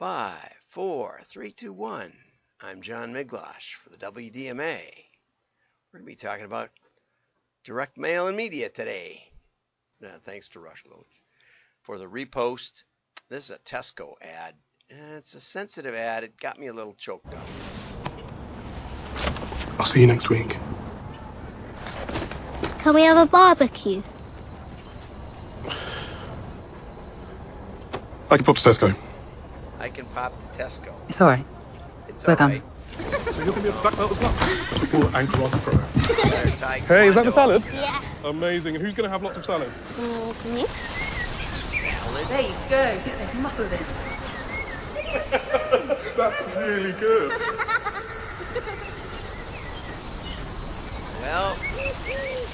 Five, 0.00 0.54
four, 0.70 1.20
three, 1.26 1.52
two, 1.52 1.74
one. 1.74 2.14
I'm 2.62 2.80
John 2.80 3.12
Miglautsch 3.12 3.74
for 3.74 3.90
the 3.90 3.98
WDMA. 3.98 4.80
We're 5.92 5.98
going 5.98 6.00
to 6.00 6.04
be 6.04 6.16
talking 6.16 6.46
about 6.46 6.70
direct 7.64 7.98
mail 7.98 8.26
and 8.26 8.34
media 8.34 8.70
today. 8.70 9.30
Uh, 10.02 10.08
thanks 10.24 10.48
to 10.48 10.60
Rush 10.60 10.84
Loach 10.90 11.04
for 11.82 11.98
the 11.98 12.06
repost. 12.06 12.84
This 13.28 13.44
is 13.44 13.50
a 13.50 13.58
Tesco 13.58 14.14
ad. 14.22 14.54
It's 14.88 15.34
a 15.34 15.40
sensitive 15.40 15.94
ad. 15.94 16.24
It 16.24 16.40
got 16.40 16.58
me 16.58 16.68
a 16.68 16.72
little 16.72 16.94
choked 16.94 17.34
up. 17.34 17.46
I'll 19.78 19.84
see 19.84 20.00
you 20.00 20.06
next 20.06 20.30
week. 20.30 20.56
Can 22.78 22.94
we 22.94 23.02
have 23.02 23.18
a 23.18 23.26
barbecue? 23.26 24.02
I 28.30 28.36
can 28.36 28.46
pop 28.46 28.56
to 28.56 28.66
Tesco. 28.66 28.96
I 29.80 29.88
can 29.88 30.06
pop 30.06 30.38
to 30.40 30.46
Tesco. 30.48 30.94
It's 31.08 31.20
all 31.20 31.28
right. 31.28 31.46
It's 32.06 32.26
We're 32.26 32.32
all 32.32 32.36
done. 32.36 32.50
right. 32.50 32.62
So 33.32 33.40
you're 33.40 33.52
going 33.54 33.54
to 33.56 33.62
be 33.62 33.68
a 33.68 33.72
the 33.72 33.80
black 33.80 33.96
belt 33.96 34.12
as 34.12 34.20
well? 34.20 34.34
Or 34.92 35.10
ankle 35.16 35.40
rock 35.40 35.52
pro. 35.62 35.74
There, 36.30 36.50
Hey, 36.86 37.08
is 37.08 37.14
that 37.14 37.24
the 37.24 37.32
salad? 37.32 37.64
Yeah. 37.72 38.00
Amazing. 38.24 38.76
And 38.76 38.84
who's 38.84 38.94
going 38.94 39.04
to 39.04 39.10
have 39.10 39.22
lots 39.22 39.38
of 39.38 39.44
salad? 39.46 39.72
Mm, 39.96 40.44
me? 40.44 40.66
Salad. 41.80 42.28
There 42.28 42.40
you 42.42 42.56
go. 42.68 43.00
Get 43.04 43.18
those 43.18 43.32
muscles 43.34 43.72
in. 43.72 43.86
That's 46.16 46.56
really 46.58 46.92
good. 46.92 47.32
Well, 51.18 51.56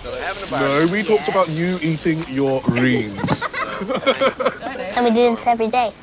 so 0.02 0.12
they're 0.12 0.22
having 0.22 0.42
a 0.44 0.46
No, 0.46 0.86
barbecue. 0.86 0.88
we 0.92 1.02
talked 1.02 1.28
about 1.28 1.48
you 1.50 1.78
eating 1.82 2.24
your 2.28 2.60
greens. 2.62 3.42
And 4.96 5.04
we 5.04 5.10
do 5.10 5.30
this 5.30 5.46
every 5.46 5.68
day. 5.68 5.94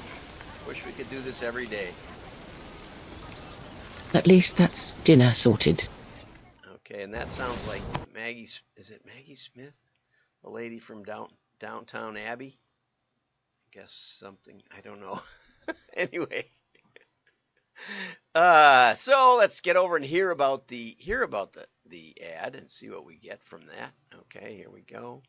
Wish 0.65 0.85
we 0.85 0.93
could 0.93 1.09
do 1.09 1.21
this 1.21 1.41
every 1.41 1.67
day. 1.67 1.97
At 4.13 4.27
least 4.27 4.57
that's 4.57 4.93
dinner 5.03 5.31
sorted. 5.31 5.83
Okay, 6.75 7.03
and 7.03 7.13
that 7.13 7.31
sounds 7.31 7.65
like 7.65 7.85
Maggie. 8.13 8.47
Is 8.77 8.89
it 8.89 9.05
Maggie 9.05 9.35
Smith, 9.35 9.77
the 10.43 10.49
lady 10.49 10.79
from 10.79 11.03
down 11.03 11.29
Downton 11.59 12.17
Abbey? 12.17 12.57
I 13.67 13.79
guess 13.79 13.91
something. 13.91 14.61
I 14.75 14.81
don't 14.81 15.01
know. 15.01 15.21
anyway, 15.95 16.45
uh, 18.35 18.93
so 18.95 19.35
let's 19.37 19.61
get 19.61 19.75
over 19.75 19.95
and 19.95 20.05
hear 20.05 20.31
about 20.31 20.67
the 20.67 20.95
hear 20.99 21.23
about 21.23 21.53
the 21.53 21.65
the 21.87 22.15
ad 22.21 22.55
and 22.55 22.69
see 22.69 22.89
what 22.89 23.05
we 23.05 23.17
get 23.17 23.43
from 23.43 23.65
that. 23.67 23.93
Okay, 24.21 24.55
here 24.55 24.69
we 24.71 24.81
go. 24.81 25.23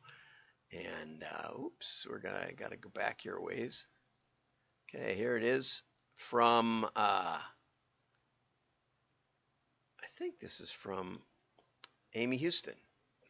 And 0.72 1.24
uh, 1.24 1.60
oops, 1.60 2.06
we're 2.08 2.18
gonna 2.18 2.52
gotta 2.56 2.76
go 2.76 2.90
back 2.90 3.20
here 3.20 3.36
a 3.36 3.42
ways. 3.42 3.86
Okay, 4.94 5.14
here 5.16 5.36
it 5.36 5.42
is 5.42 5.82
from. 6.16 6.84
Uh, 6.94 7.38
I 10.02 10.06
think 10.18 10.38
this 10.38 10.60
is 10.60 10.70
from 10.70 11.20
Amy 12.14 12.36
Houston. 12.36 12.74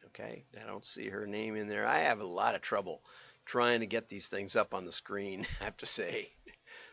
Okay, 0.07 0.45
I 0.61 0.67
don't 0.67 0.85
see 0.85 1.09
her 1.09 1.25
name 1.25 1.55
in 1.55 1.67
there. 1.67 1.87
I 1.87 1.99
have 1.99 2.19
a 2.19 2.25
lot 2.25 2.53
of 2.53 2.61
trouble 2.61 3.01
trying 3.45 3.79
to 3.79 3.87
get 3.87 4.09
these 4.09 4.27
things 4.27 4.55
up 4.55 4.73
on 4.75 4.85
the 4.85 4.91
screen, 4.91 5.47
I 5.61 5.63
have 5.65 5.77
to 5.77 5.85
say. 5.85 6.31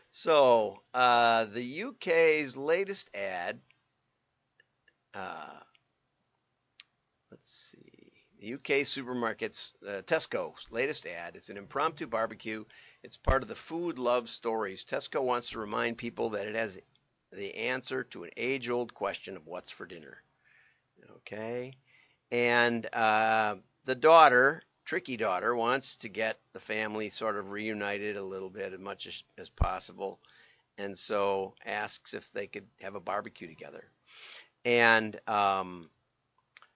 So, 0.09 0.81
uh, 0.93 1.45
the 1.45 1.83
UK's 1.83 2.57
latest 2.57 3.09
ad, 3.15 3.59
uh, 5.13 5.59
let's 7.31 7.49
see, 7.51 8.11
UK 8.41 8.83
supermarkets, 8.83 9.73
uh, 9.87 10.01
Tesco's 10.01 10.65
latest 10.69 11.05
ad. 11.05 11.35
It's 11.35 11.49
an 11.49 11.57
impromptu 11.57 12.07
barbecue. 12.07 12.65
It's 13.03 13.17
part 13.17 13.41
of 13.41 13.49
the 13.49 13.55
Food 13.55 13.99
Love 13.99 14.29
Stories. 14.29 14.83
Tesco 14.83 15.21
wants 15.21 15.49
to 15.51 15.59
remind 15.59 15.97
people 15.97 16.31
that 16.31 16.47
it 16.47 16.55
has 16.55 16.79
the 17.31 17.55
answer 17.55 18.03
to 18.03 18.23
an 18.23 18.31
age 18.37 18.69
old 18.69 18.93
question 18.93 19.37
of 19.37 19.47
what's 19.47 19.71
for 19.71 19.85
dinner. 19.85 20.21
Okay. 21.17 21.73
And 22.31 22.87
uh, 22.93 23.55
the 23.85 23.95
daughter, 23.95 24.63
tricky 24.85 25.17
daughter, 25.17 25.55
wants 25.55 25.97
to 25.97 26.09
get 26.09 26.39
the 26.53 26.59
family 26.59 27.09
sort 27.09 27.37
of 27.37 27.51
reunited 27.51 28.17
a 28.17 28.23
little 28.23 28.49
bit 28.49 28.73
as 28.73 28.79
much 28.79 29.07
as, 29.07 29.23
as 29.37 29.49
possible. 29.49 30.19
And 30.77 30.97
so 30.97 31.53
asks 31.65 32.13
if 32.13 32.31
they 32.31 32.47
could 32.47 32.65
have 32.81 32.95
a 32.95 32.99
barbecue 32.99 33.47
together. 33.47 33.85
And 34.65 35.19
um, 35.27 35.89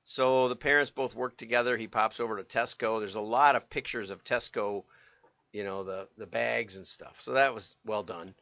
so 0.09 0.47
the 0.47 0.55
parents 0.55 0.89
both 0.89 1.13
work 1.15 1.35
together. 1.35 1.75
He 1.75 1.89
pops 1.89 2.21
over 2.21 2.37
to 2.37 2.43
Tesco. 2.43 3.01
There's 3.01 3.15
a 3.15 3.19
lot 3.19 3.57
of 3.57 3.69
pictures 3.69 4.09
of 4.09 4.23
Tesco, 4.23 4.85
you 5.51 5.65
know, 5.65 5.83
the, 5.83 6.07
the 6.17 6.25
bags 6.25 6.77
and 6.77 6.87
stuff. 6.87 7.19
So 7.21 7.33
that 7.33 7.53
was 7.53 7.75
well 7.85 8.03
done. 8.03 8.33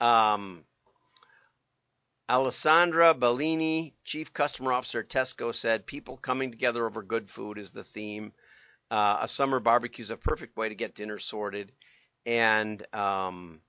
Um, 0.00 0.64
Alessandra 2.30 3.12
Bellini, 3.12 3.92
Chief 4.02 4.32
Customer 4.32 4.72
Officer 4.72 5.00
at 5.00 5.10
Tesco, 5.10 5.54
said 5.54 5.84
people 5.84 6.16
coming 6.16 6.50
together 6.50 6.86
over 6.86 7.02
good 7.02 7.28
food 7.28 7.58
is 7.58 7.70
the 7.70 7.84
theme. 7.84 8.32
Uh, 8.90 9.18
a 9.20 9.28
summer 9.28 9.60
barbecue 9.60 10.02
is 10.02 10.10
a 10.10 10.16
perfect 10.16 10.56
way 10.56 10.70
to 10.70 10.74
get 10.74 10.94
dinner 10.94 11.18
sorted. 11.18 11.70
And 12.24 12.82
um, 12.96 13.60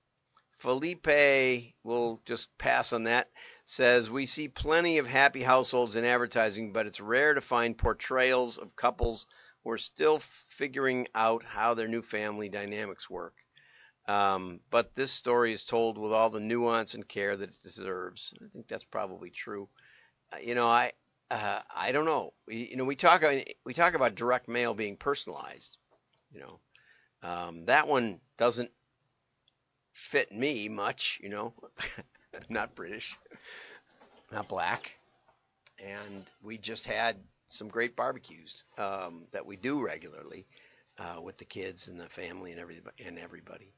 Felipe, 0.62 1.74
will 1.82 2.22
just 2.24 2.56
pass 2.56 2.92
on 2.92 3.02
that, 3.02 3.28
says 3.64 4.08
we 4.08 4.26
see 4.26 4.46
plenty 4.46 4.98
of 4.98 5.08
happy 5.08 5.42
households 5.42 5.96
in 5.96 6.04
advertising, 6.04 6.72
but 6.72 6.86
it's 6.86 7.00
rare 7.00 7.34
to 7.34 7.40
find 7.40 7.76
portrayals 7.76 8.58
of 8.58 8.76
couples 8.76 9.26
who 9.64 9.72
are 9.72 9.78
still 9.78 10.20
figuring 10.20 11.08
out 11.16 11.42
how 11.42 11.74
their 11.74 11.88
new 11.88 12.00
family 12.00 12.48
dynamics 12.48 13.10
work. 13.10 13.34
Um, 14.06 14.60
but 14.70 14.94
this 14.94 15.10
story 15.10 15.52
is 15.52 15.64
told 15.64 15.98
with 15.98 16.12
all 16.12 16.30
the 16.30 16.38
nuance 16.38 16.94
and 16.94 17.08
care 17.08 17.36
that 17.36 17.50
it 17.50 17.62
deserves. 17.64 18.32
I 18.40 18.46
think 18.52 18.68
that's 18.68 18.84
probably 18.84 19.30
true. 19.30 19.68
Uh, 20.32 20.38
you 20.44 20.54
know, 20.54 20.68
I 20.68 20.92
uh, 21.28 21.62
I 21.74 21.90
don't 21.90 22.04
know. 22.04 22.34
We, 22.46 22.68
you 22.70 22.76
know, 22.76 22.84
we 22.84 22.94
talk 22.94 23.24
we 23.64 23.74
talk 23.74 23.94
about 23.94 24.14
direct 24.14 24.46
mail 24.46 24.74
being 24.74 24.96
personalized. 24.96 25.76
You 26.32 26.38
know, 26.38 26.60
um, 27.24 27.64
that 27.64 27.88
one 27.88 28.20
doesn't 28.38 28.70
fit 29.92 30.32
me 30.32 30.68
much. 30.68 31.20
You 31.22 31.28
know, 31.28 31.54
not 32.48 32.74
British, 32.74 33.16
not 34.30 34.48
black, 34.48 34.96
and 35.78 36.24
we 36.42 36.58
just 36.58 36.84
had 36.84 37.16
some 37.46 37.68
great 37.68 37.96
barbecues 37.96 38.64
um, 38.78 39.24
that 39.30 39.44
we 39.44 39.56
do 39.56 39.84
regularly 39.84 40.46
uh, 40.98 41.20
with 41.20 41.38
the 41.38 41.44
kids 41.44 41.88
and 41.88 42.00
the 42.00 42.08
family 42.08 42.52
and 42.52 42.60
everybody 42.60 43.04
and 43.04 43.18
everybody 43.18 43.74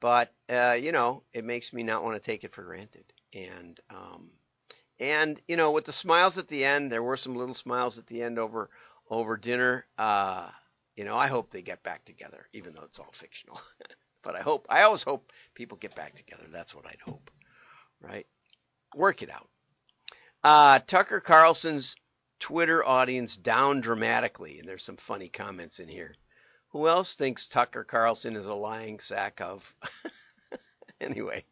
but 0.00 0.32
uh, 0.48 0.76
you 0.80 0.92
know, 0.92 1.22
it 1.32 1.44
makes 1.44 1.72
me 1.72 1.82
not 1.82 2.04
want 2.04 2.14
to 2.16 2.20
take 2.20 2.44
it 2.44 2.54
for 2.54 2.62
granted. 2.62 3.04
And 3.34 3.78
um, 3.90 4.30
and 5.00 5.40
you 5.48 5.56
know, 5.56 5.72
with 5.72 5.84
the 5.84 5.92
smiles 5.92 6.38
at 6.38 6.48
the 6.48 6.64
end, 6.64 6.90
there 6.90 7.02
were 7.02 7.16
some 7.16 7.36
little 7.36 7.54
smiles 7.54 7.98
at 7.98 8.06
the 8.06 8.22
end 8.22 8.38
over 8.38 8.70
over 9.10 9.36
dinner. 9.36 9.86
Uh, 9.96 10.48
you 10.96 11.04
know, 11.04 11.16
I 11.16 11.28
hope 11.28 11.50
they 11.50 11.62
get 11.62 11.82
back 11.82 12.04
together, 12.04 12.46
even 12.52 12.74
though 12.74 12.84
it's 12.84 12.98
all 12.98 13.12
fictional. 13.12 13.60
but 14.22 14.36
I 14.36 14.40
hope, 14.40 14.66
I 14.68 14.82
always 14.82 15.02
hope 15.02 15.32
people 15.54 15.78
get 15.78 15.94
back 15.94 16.14
together. 16.14 16.44
That's 16.50 16.74
what 16.74 16.86
I'd 16.86 17.00
hope, 17.04 17.30
right? 18.00 18.26
Work 18.94 19.22
it 19.22 19.30
out. 19.30 19.48
Uh, 20.42 20.78
Tucker 20.80 21.20
Carlson's 21.20 21.96
Twitter 22.38 22.84
audience 22.84 23.36
down 23.36 23.80
dramatically, 23.80 24.58
and 24.58 24.68
there's 24.68 24.84
some 24.84 24.96
funny 24.96 25.28
comments 25.28 25.80
in 25.80 25.88
here. 25.88 26.14
Who 26.68 26.86
else 26.86 27.14
thinks 27.14 27.46
Tucker 27.46 27.84
Carlson 27.84 28.36
is 28.36 28.46
a 28.46 28.54
lying 28.54 29.00
sack 29.00 29.40
of? 29.40 29.74
anyway, 31.00 31.44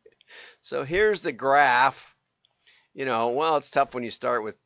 so 0.61 0.85
here's 0.85 1.23
the 1.23 1.33
graph. 1.33 2.15
You 2.95 3.05
know, 3.05 3.31
well, 3.31 3.57
it's 3.57 3.71
tough 3.71 3.95
when 3.95 4.05
you 4.05 4.11
start 4.11 4.45
with 4.45 4.57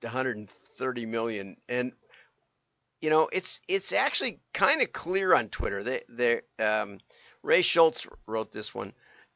130 0.00 1.06
million, 1.06 1.56
and 1.68 1.92
you 3.00 3.10
know, 3.10 3.28
it's 3.32 3.60
it's 3.68 3.92
actually 3.92 4.40
kind 4.52 4.82
of 4.82 4.92
clear 4.92 5.34
on 5.34 5.48
Twitter. 5.48 5.82
They, 5.82 6.02
they, 6.08 6.40
um, 6.58 6.98
Ray 7.42 7.62
Schultz 7.62 8.06
wrote 8.26 8.52
this 8.52 8.74
one. 8.74 8.92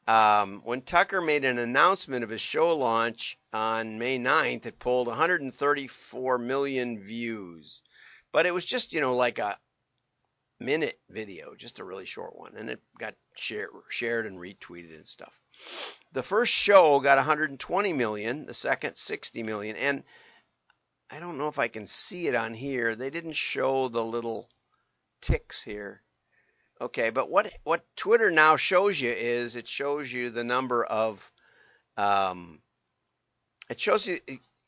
Um, 0.06 0.60
when 0.64 0.82
Tucker 0.82 1.22
made 1.22 1.44
an 1.44 1.58
announcement 1.58 2.24
of 2.24 2.30
his 2.30 2.40
show 2.40 2.76
launch 2.76 3.38
on 3.52 3.98
May 3.98 4.18
9th, 4.18 4.66
it 4.66 4.78
pulled 4.78 5.06
134 5.06 6.38
million 6.38 7.02
views, 7.02 7.80
but 8.30 8.44
it 8.44 8.52
was 8.52 8.64
just 8.64 8.92
you 8.92 9.00
know 9.00 9.16
like 9.16 9.38
a 9.38 9.58
minute 10.60 11.00
video, 11.08 11.54
just 11.54 11.78
a 11.78 11.84
really 11.84 12.04
short 12.04 12.36
one, 12.36 12.54
and 12.56 12.68
it 12.68 12.82
got 12.98 13.14
share, 13.36 13.68
shared 13.88 14.26
and 14.26 14.38
retweeted 14.38 14.94
and 14.94 15.08
stuff. 15.08 15.40
The 16.12 16.22
first 16.22 16.52
show 16.52 17.00
got 17.00 17.16
120 17.16 17.92
million, 17.94 18.44
the 18.44 18.54
second 18.54 18.96
60 18.96 19.42
million, 19.42 19.76
and 19.76 20.04
I 21.10 21.20
don't 21.20 21.38
know 21.38 21.48
if 21.48 21.58
I 21.58 21.68
can 21.68 21.86
see 21.86 22.26
it 22.26 22.34
on 22.34 22.52
here. 22.52 22.94
They 22.94 23.10
didn't 23.10 23.34
show 23.36 23.88
the 23.88 24.04
little 24.04 24.50
ticks 25.22 25.62
here. 25.62 26.02
Okay, 26.80 27.10
but 27.10 27.30
what 27.30 27.52
what 27.62 27.84
Twitter 27.96 28.30
now 28.30 28.56
shows 28.56 29.00
you 29.00 29.10
is 29.10 29.56
it 29.56 29.68
shows 29.68 30.12
you 30.12 30.30
the 30.30 30.44
number 30.44 30.84
of 30.84 31.30
um, 31.96 32.60
it 33.68 33.80
shows 33.80 34.06
you 34.06 34.18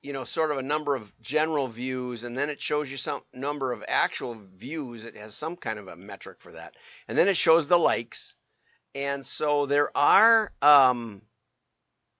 you 0.02 0.12
know 0.12 0.24
sort 0.24 0.52
of 0.52 0.58
a 0.58 0.62
number 0.62 0.94
of 0.94 1.12
general 1.20 1.66
views 1.66 2.22
and 2.22 2.38
then 2.38 2.48
it 2.48 2.60
shows 2.60 2.90
you 2.90 2.96
some 2.96 3.22
number 3.34 3.72
of 3.72 3.84
actual 3.88 4.36
views. 4.56 5.04
It 5.04 5.16
has 5.16 5.34
some 5.34 5.56
kind 5.56 5.78
of 5.78 5.88
a 5.88 5.96
metric 5.96 6.40
for 6.40 6.52
that. 6.52 6.74
And 7.08 7.18
then 7.18 7.28
it 7.28 7.36
shows 7.36 7.66
the 7.66 7.78
likes. 7.78 8.34
And 8.94 9.26
so 9.26 9.66
there 9.66 9.94
are 9.96 10.52
um, 10.62 11.22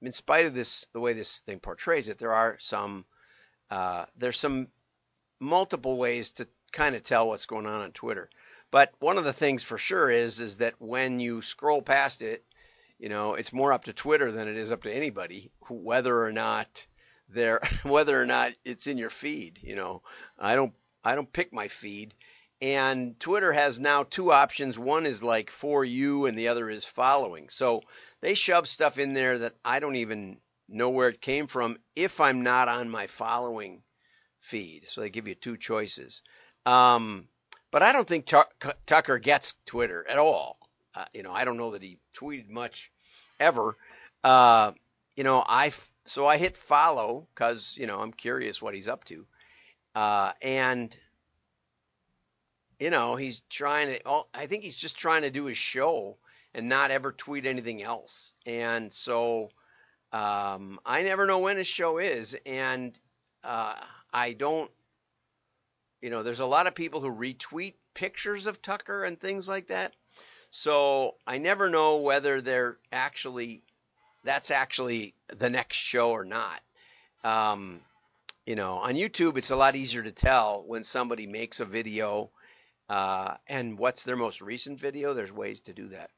in 0.03 0.13
spite 0.13 0.47
of 0.47 0.55
this, 0.55 0.87
the 0.93 1.01
way 1.01 1.13
this 1.13 1.41
thing 1.41 1.61
portrays 1.61 2.09
it, 2.09 2.19
there 2.19 2.33
are 2.33 2.57
some 2.61 3.05
uh, 3.71 4.05
there's 4.17 4.39
some 4.39 4.69
multiple 5.41 5.97
ways 5.97 6.33
to 6.33 6.47
kind 6.73 6.95
of 6.95 7.03
tell 7.03 7.29
what's 7.29 7.47
going 7.47 7.67
on 7.67 7.81
on 7.81 7.93
Twitter. 7.93 8.31
But 8.77 8.93
one 8.99 9.17
of 9.17 9.25
the 9.25 9.33
things 9.33 9.63
for 9.63 9.79
sure 9.79 10.11
is 10.11 10.39
is 10.39 10.59
that 10.59 10.75
when 10.79 11.19
you 11.19 11.41
scroll 11.41 11.81
past 11.81 12.21
it, 12.21 12.45
you 12.99 13.09
know, 13.09 13.33
it's 13.33 13.51
more 13.51 13.73
up 13.73 13.85
to 13.85 13.95
Twitter 13.95 14.31
than 14.31 14.49
it 14.49 14.57
is 14.59 14.71
up 14.71 14.83
to 14.83 14.95
anybody 14.95 15.51
whether 15.71 16.23
or 16.23 16.31
not 16.31 16.87
they're 17.27 17.63
whether 17.85 18.21
or 18.21 18.27
not 18.27 18.53
it's 18.67 18.87
in 18.87 18.99
your 18.99 19.09
feed. 19.09 19.61
You 19.63 19.77
know, 19.77 20.03
I 20.39 20.57
don't 20.57 20.75
I 21.03 21.15
don't 21.15 21.33
pick 21.33 21.55
my 21.55 21.69
feed. 21.69 22.13
And 22.61 23.19
Twitter 23.19 23.51
has 23.51 23.81
now 23.81 24.03
two 24.03 24.31
options. 24.31 24.79
One 24.79 25.07
is 25.07 25.23
like 25.23 25.51
for 25.51 25.83
you, 25.83 26.27
and 26.27 26.39
the 26.39 26.49
other 26.49 26.69
is 26.69 26.85
following. 26.85 27.49
So 27.49 27.81
they 28.21 28.35
shove 28.35 28.69
stuff 28.69 28.99
in 28.99 29.15
there 29.15 29.39
that 29.39 29.55
I 29.65 29.81
don't 29.81 29.97
even 29.97 30.37
know 30.69 30.91
where 30.91 31.09
it 31.09 31.23
came 31.23 31.47
from 31.47 31.79
if 31.95 32.21
I'm 32.21 32.43
not 32.43 32.69
on 32.69 32.91
my 32.91 33.07
following 33.07 33.85
feed. 34.41 34.91
So 34.91 35.01
they 35.01 35.09
give 35.09 35.29
you 35.29 35.35
two 35.35 35.57
choices. 35.57 36.21
Um, 36.67 37.29
but 37.77 37.83
I 37.83 37.93
don't 37.93 38.09
think 38.09 38.25
Tucker 38.87 39.19
gets 39.19 39.53
Twitter 39.67 40.03
at 40.09 40.17
all. 40.17 40.59
Uh, 40.95 41.05
you 41.13 41.23
know, 41.23 41.31
I 41.31 41.45
don't 41.45 41.59
know 41.59 41.73
that 41.73 41.83
he 41.83 41.99
tweeted 42.17 42.49
much 42.49 42.91
ever. 43.39 43.77
Uh, 44.25 44.73
you 45.15 45.25
know, 45.25 45.45
I 45.47 45.75
so 46.07 46.27
I 46.27 46.39
hit 46.39 46.57
follow 46.57 47.29
because 47.35 47.77
you 47.77 47.87
know 47.87 48.01
I'm 48.01 48.15
curious 48.15 48.63
what 48.63 48.75
he's 48.75 48.89
up 48.89 49.05
to, 49.05 49.27
uh, 49.95 50.33
and 50.41 50.97
you 52.81 52.89
know 52.89 53.15
he's 53.15 53.43
trying 53.51 53.89
to. 53.89 54.23
I 54.33 54.47
think 54.47 54.65
he's 54.65 54.75
just 54.75 54.97
trying 54.97 55.21
to 55.21 55.31
do 55.31 55.45
his 55.45 55.59
show 55.59 56.17
and 56.55 56.71
not 56.71 56.91
ever 56.91 57.13
tweet 57.13 57.45
anything 57.45 57.83
else. 57.83 58.33
And 58.47 58.91
so 58.91 59.51
um, 60.15 60.81
I 60.87 61.03
never 61.03 61.27
know 61.27 61.41
when 61.41 61.59
his 61.59 61.67
show 61.67 61.99
is, 61.99 62.35
and 62.47 62.99
uh, 63.45 63.75
I 64.15 64.33
don't. 64.33 64.71
You 66.01 66.11
know, 66.11 66.23
there's 66.23 66.41
a 66.41 66.47
lot 66.47 66.67
of 66.67 66.75
people 66.75 67.01
who 67.01 67.13
retweet 67.13 67.75
pictures 67.95 68.47
of 68.47 68.63
Tucker 68.63 69.05
and 69.05 69.19
things 69.19 69.49
like 69.49 69.69
that. 69.69 69.95
So 70.51 71.17
I 71.27 71.39
never 71.39 71.69
know 71.69 71.99
whether 71.99 72.41
they're 72.41 72.79
actually 72.93 73.63
that's 74.25 74.51
actually 74.51 75.15
the 75.29 75.51
next 75.51 75.77
show 75.77 76.11
or 76.11 76.25
not. 76.25 76.61
Um, 77.23 77.81
you 78.45 78.57
know, 78.57 78.75
on 78.75 78.95
YouTube, 78.95 79.37
it's 79.37 79.51
a 79.51 79.57
lot 79.57 79.77
easier 79.77 80.03
to 80.03 80.13
tell 80.13 80.65
when 80.67 80.85
somebody 80.85 81.27
makes 81.27 81.61
a 81.61 81.65
video 81.65 82.31
uh, 82.89 83.37
and 83.49 83.79
what's 83.79 84.05
their 84.05 84.17
most 84.17 84.41
recent 84.41 84.81
video. 84.81 85.15
There's 85.15 85.33
ways 85.33 85.61
to 85.61 85.73
do 85.73 85.89
that 85.89 86.11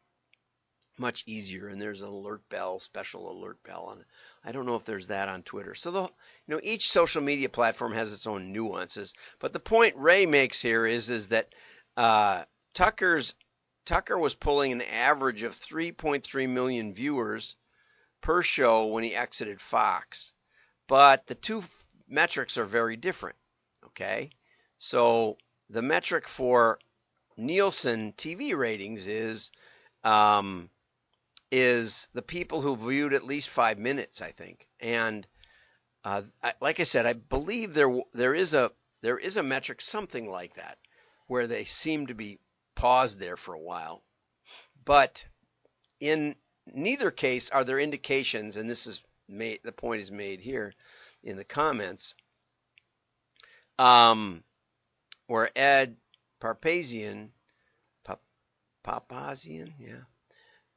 much 0.98 1.24
easier, 1.26 1.68
and 1.68 1.80
there's 1.80 2.02
an 2.02 2.08
alert 2.08 2.48
bell, 2.48 2.78
special 2.78 3.30
alert 3.30 3.62
bell 3.62 3.84
on. 3.90 4.04
I 4.44 4.52
don't 4.52 4.66
know 4.66 4.76
if 4.76 4.84
there's 4.84 5.08
that 5.08 5.28
on 5.28 5.42
Twitter. 5.42 5.74
So 5.74 5.90
the, 5.90 6.02
you 6.02 6.08
know, 6.46 6.60
each 6.62 6.90
social 6.90 7.22
media 7.22 7.48
platform 7.48 7.92
has 7.92 8.12
its 8.12 8.26
own 8.26 8.52
nuances. 8.52 9.14
But 9.38 9.52
the 9.52 9.60
point 9.60 9.96
Ray 9.96 10.26
makes 10.26 10.60
here 10.60 10.86
is 10.86 11.10
is 11.10 11.28
that 11.28 11.54
uh, 11.96 12.44
Tucker's 12.74 13.34
Tucker 13.84 14.18
was 14.18 14.34
pulling 14.34 14.72
an 14.72 14.82
average 14.82 15.42
of 15.42 15.56
3.3 15.56 16.48
million 16.48 16.92
viewers 16.92 17.56
per 18.20 18.42
show 18.42 18.86
when 18.86 19.02
he 19.02 19.14
exited 19.14 19.60
Fox. 19.60 20.32
But 20.86 21.26
the 21.26 21.34
two 21.34 21.64
metrics 22.06 22.58
are 22.58 22.64
very 22.64 22.96
different. 22.96 23.36
Okay, 23.86 24.30
so 24.78 25.38
the 25.70 25.82
metric 25.82 26.28
for 26.28 26.78
Nielsen 27.36 28.12
TV 28.12 28.56
ratings 28.56 29.06
is 29.06 29.50
um, 30.04 30.70
is 31.50 32.08
the 32.12 32.22
people 32.22 32.60
who 32.60 32.76
viewed 32.76 33.14
at 33.14 33.24
least 33.24 33.48
five 33.48 33.78
minutes, 33.78 34.20
I 34.20 34.30
think. 34.30 34.66
And 34.80 35.26
uh, 36.04 36.22
I, 36.42 36.54
like 36.60 36.80
I 36.80 36.84
said, 36.84 37.06
I 37.06 37.14
believe 37.14 37.74
there 37.74 37.92
there 38.12 38.34
is 38.34 38.54
a 38.54 38.70
there 39.02 39.18
is 39.18 39.36
a 39.36 39.42
metric 39.42 39.80
something 39.80 40.30
like 40.30 40.54
that 40.54 40.78
where 41.26 41.46
they 41.46 41.64
seem 41.64 42.06
to 42.06 42.14
be 42.14 42.38
paused 42.74 43.18
there 43.18 43.36
for 43.36 43.54
a 43.54 43.60
while. 43.60 44.02
But 44.84 45.26
in 46.00 46.36
neither 46.66 47.10
case 47.10 47.50
are 47.50 47.64
there 47.64 47.78
indications, 47.78 48.56
and 48.56 48.68
this 48.68 48.86
is 48.86 49.02
made 49.28 49.60
the 49.62 49.72
point 49.72 50.00
is 50.00 50.10
made 50.10 50.40
here 50.40 50.72
in 51.22 51.36
the 51.36 51.44
comments, 51.44 52.14
um, 53.78 54.42
where 55.26 55.50
Ed 55.56 55.96
Parpazian, 56.40 57.30
Papazian, 58.84 59.72
yeah, 59.78 60.04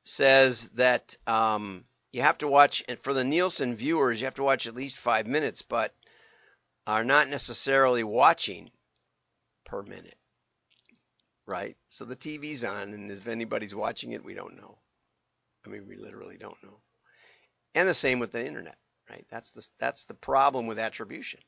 says 0.03 0.69
that 0.71 1.15
um, 1.27 1.86
you 2.12 2.21
have 2.21 2.38
to 2.39 2.48
watch, 2.48 2.83
and 2.88 3.00
for 3.00 3.13
the 3.13 3.24
Nielsen 3.24 3.75
viewers, 3.75 4.19
you 4.19 4.25
have 4.25 4.36
to 4.36 4.44
watch 4.44 4.68
at 4.68 4.75
least 4.75 4.98
five 4.98 5.27
minutes, 5.27 5.62
but 5.62 5.94
are 6.88 7.03
not 7.03 7.30
necessarily 7.30 8.03
watching 8.03 8.71
per 9.65 9.81
minute, 9.83 10.18
right? 11.45 11.77
So 11.88 12.06
the 12.06 12.15
TV's 12.15 12.63
on, 12.63 12.94
and 12.94 13.12
if 13.12 13.27
anybody's 13.27 13.75
watching 13.75 14.12
it, 14.12 14.25
we 14.25 14.33
don't 14.33 14.57
know. 14.57 14.77
I 15.65 15.69
mean, 15.69 15.88
we 15.88 15.95
literally 15.95 16.38
don't 16.38 16.62
know. 16.63 16.80
And 17.75 17.88
the 17.88 17.94
same 17.94 18.19
with 18.19 18.31
the 18.31 18.45
internet, 18.45 18.77
right? 19.09 19.25
That's 19.30 19.51
the 19.51 19.65
that's 19.80 20.06
the 20.06 20.13
problem 20.13 20.68
with 20.68 20.80
attribution. 20.80 21.39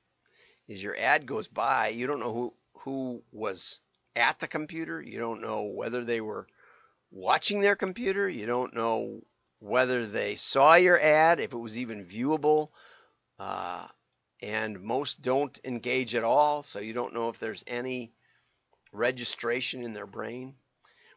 Is 0.67 0.81
your 0.81 0.95
ad 0.97 1.25
goes 1.25 1.47
by, 1.47 1.89
you 1.89 2.07
don't 2.07 2.19
know 2.19 2.31
who 2.33 2.53
who 2.81 3.23
was 3.31 3.81
at 4.15 4.39
the 4.39 4.47
computer, 4.47 5.01
you 5.01 5.19
don't 5.19 5.41
know 5.41 5.63
whether 5.63 6.03
they 6.03 6.21
were 6.21 6.47
watching 7.13 7.62
their 7.62 7.75
computer. 7.75 8.27
You 8.27 8.45
don't 8.45 8.75
know 8.75 9.21
whether 9.60 10.06
they 10.06 10.36
saw 10.36 10.75
your 10.75 11.00
ad, 11.00 11.39
if 11.39 11.54
it 11.54 11.57
was 11.57 11.77
even 11.77 12.06
viewable. 12.06 12.69
Uh, 13.39 13.88
and 14.42 14.81
most 14.81 15.21
don't 15.21 15.57
engage 15.63 16.15
at 16.15 16.24
all, 16.24 16.62
so 16.62 16.80
you 16.80 16.94
don't 16.94 17.13
know 17.13 17.30
if 17.30 17.39
there's 17.39 17.63
any 17.65 18.12
registration 18.92 19.83
in 19.83 19.94
their 19.94 20.06
brain. 20.06 20.56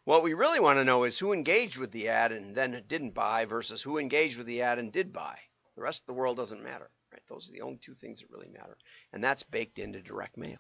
What 0.04 0.22
we 0.22 0.34
really 0.34 0.60
want 0.60 0.78
to 0.78 0.84
know 0.84 1.02
is 1.02 1.18
who 1.18 1.32
engaged 1.32 1.78
with 1.78 1.90
the 1.90 2.08
ad 2.08 2.30
and 2.30 2.54
then 2.54 2.84
didn't 2.86 3.10
buy 3.10 3.44
versus 3.44 3.82
who 3.82 3.98
engaged 3.98 4.38
with 4.38 4.46
the 4.46 4.62
ad 4.62 4.78
and 4.78 4.92
did 4.92 5.12
buy. 5.12 5.36
The 5.74 5.82
rest 5.82 6.02
of 6.02 6.06
the 6.06 6.12
world 6.12 6.36
doesn't 6.36 6.62
matter, 6.62 6.88
right? 7.12 7.22
Those 7.28 7.48
are 7.48 7.52
the 7.52 7.62
only 7.62 7.78
two 7.78 7.94
things 7.94 8.20
that 8.20 8.30
really 8.30 8.48
matter, 8.48 8.78
and 9.12 9.22
that's 9.22 9.42
baked 9.42 9.80
into 9.80 10.00
direct 10.00 10.36
mail. 10.36 10.58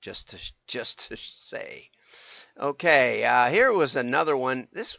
Just 0.00 0.30
to 0.30 0.52
just 0.66 1.08
to 1.08 1.16
say, 1.16 1.90
Okay, 2.60 3.24
uh, 3.24 3.50
here 3.50 3.72
was 3.72 3.94
another 3.94 4.36
one. 4.36 4.66
This 4.72 4.96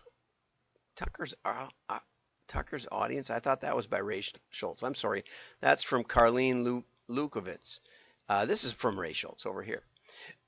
Tucker's 0.95 1.33
uh, 1.43 1.67
uh, 1.89 1.99
Tucker's 2.47 2.87
audience. 2.89 3.29
I 3.29 3.39
thought 3.39 3.61
that 3.61 3.75
was 3.75 3.85
by 3.85 3.97
Ray 3.97 4.23
Schultz. 4.49 4.81
I'm 4.81 4.95
sorry. 4.95 5.25
That's 5.59 5.83
from 5.83 6.05
Karlene 6.05 6.63
Lu- 6.63 6.85
Lukovitz. 7.09 7.81
Uh, 8.29 8.45
this 8.45 8.63
is 8.63 8.71
from 8.71 8.97
Ray 8.97 9.11
Schultz 9.11 9.45
over 9.45 9.61
here. 9.61 9.81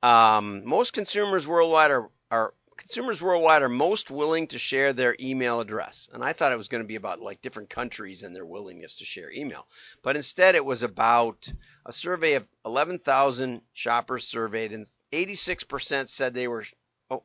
Um, 0.01 0.65
most 0.65 0.93
consumers 0.93 1.45
worldwide 1.45 1.91
are, 1.91 2.09
are 2.31 2.53
consumers 2.77 3.21
worldwide 3.21 3.62
are 3.62 3.69
most 3.69 4.09
willing 4.09 4.47
to 4.47 4.57
share 4.57 4.93
their 4.93 5.15
email 5.19 5.59
address. 5.59 6.09
And 6.13 6.24
I 6.24 6.31
thought 6.31 6.53
it 6.53 6.57
was 6.57 6.69
going 6.69 6.83
to 6.83 6.88
be 6.88 6.95
about 6.95 7.19
like 7.19 7.41
different 7.41 7.69
countries 7.69 8.24
and 8.24 8.33
their 8.33 8.45
willingness 8.45 8.95
to 8.95 9.05
share 9.05 9.31
email. 9.31 9.67
But 10.01 10.15
instead 10.15 10.55
it 10.55 10.63
was 10.63 10.81
about 10.81 11.51
a 11.85 11.91
survey 11.91 12.35
of 12.35 12.47
11,000 12.65 13.62
shoppers 13.74 14.27
surveyed 14.27 14.71
and 14.71 14.85
86% 15.12 16.07
said 16.07 16.33
they 16.33 16.47
were 16.47 16.63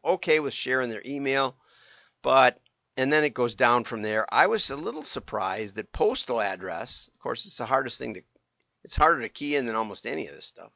okay 0.05 0.41
with 0.41 0.55
sharing 0.55 0.91
their 0.91 1.03
email, 1.05 1.57
but 2.23 2.61
and 2.97 3.13
then 3.13 3.25
it 3.25 3.35
goes 3.35 3.55
down 3.55 3.85
from 3.85 4.03
there. 4.03 4.27
I 4.33 4.47
was 4.47 4.71
a 4.71 4.77
little 4.77 5.05
surprised 5.05 5.75
that 5.75 5.93
postal 5.93 6.41
address, 6.41 7.11
of 7.15 7.21
course, 7.21 7.45
it's 7.45 7.59
the 7.59 7.67
hardest 7.67 7.99
thing 7.99 8.15
to, 8.15 8.23
it's 8.85 8.97
harder 8.97 9.21
to 9.21 9.29
key 9.29 9.55
in 9.55 9.67
than 9.67 9.75
almost 9.75 10.07
any 10.07 10.27
of 10.29 10.35
this 10.35 10.47
stuff. 10.47 10.73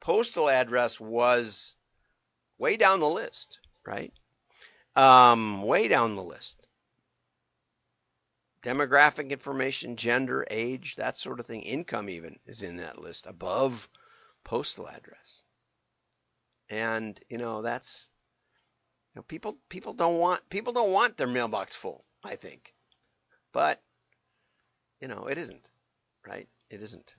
Postal 0.00 0.48
address 0.48 1.00
was 1.00 1.74
way 2.58 2.76
down 2.76 3.00
the 3.00 3.08
list, 3.08 3.60
right? 3.86 4.12
Um, 4.94 5.62
way 5.62 5.88
down 5.88 6.16
the 6.16 6.22
list. 6.22 6.66
Demographic 8.62 9.30
information, 9.30 9.96
gender, 9.96 10.44
age, 10.50 10.96
that 10.96 11.16
sort 11.16 11.40
of 11.40 11.46
thing, 11.46 11.62
income 11.62 12.10
even 12.10 12.38
is 12.46 12.62
in 12.62 12.76
that 12.76 13.00
list 13.00 13.26
above 13.26 13.88
postal 14.44 14.88
address. 14.88 15.42
And, 16.68 17.18
you 17.30 17.38
know, 17.38 17.62
that's 17.62 18.10
know, 19.18 19.22
people 19.22 19.58
people 19.68 19.92
don't 19.92 20.18
want 20.18 20.48
people 20.48 20.72
don't 20.72 20.92
want 20.92 21.16
their 21.16 21.26
mailbox 21.26 21.74
full. 21.74 22.04
I 22.24 22.36
think, 22.36 22.74
but 23.52 23.80
you 25.00 25.08
know, 25.08 25.26
it 25.26 25.38
isn't, 25.38 25.70
right? 26.26 26.48
It 26.70 26.82
isn't. 26.82 27.14